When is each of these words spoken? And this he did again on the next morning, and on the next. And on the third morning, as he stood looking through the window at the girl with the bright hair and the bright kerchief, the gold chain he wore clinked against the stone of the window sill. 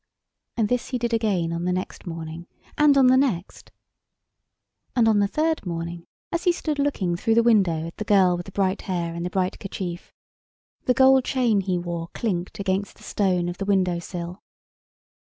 And 0.57 0.67
this 0.67 0.87
he 0.87 0.97
did 0.97 1.13
again 1.13 1.53
on 1.53 1.65
the 1.65 1.71
next 1.71 2.07
morning, 2.07 2.47
and 2.75 2.97
on 2.97 3.05
the 3.05 3.17
next. 3.17 3.71
And 4.95 5.07
on 5.07 5.19
the 5.19 5.27
third 5.27 5.63
morning, 5.63 6.07
as 6.31 6.45
he 6.45 6.51
stood 6.51 6.79
looking 6.79 7.15
through 7.15 7.35
the 7.35 7.43
window 7.43 7.85
at 7.85 7.97
the 7.97 8.03
girl 8.03 8.35
with 8.35 8.47
the 8.47 8.51
bright 8.51 8.81
hair 8.89 9.13
and 9.13 9.23
the 9.23 9.29
bright 9.29 9.59
kerchief, 9.59 10.11
the 10.85 10.95
gold 10.95 11.23
chain 11.23 11.61
he 11.61 11.77
wore 11.77 12.07
clinked 12.15 12.59
against 12.59 12.97
the 12.97 13.03
stone 13.03 13.47
of 13.47 13.59
the 13.59 13.65
window 13.65 13.99
sill. 13.99 14.41